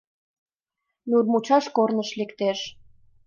Нурмучаш 1.09 1.65
корныш 1.75 2.09
лектеш. 2.19 2.59